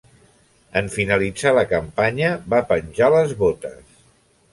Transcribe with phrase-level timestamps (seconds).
[0.79, 4.01] En finalitzar la campanya, va penjar les botes.